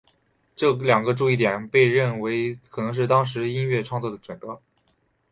[0.55, 4.59] 这两个注意点被认为可能是当时音乐创作的准则。